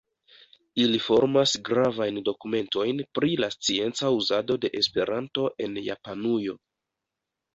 [0.83, 6.57] Ili formas gravajn dokumentojn pri la scienca uzado de Esperanto en Japanujo.